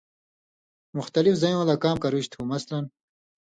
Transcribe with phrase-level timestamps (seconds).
[0.97, 2.79] مختلف زیؤں لا کام کرُژ تُھو۔ مثلًا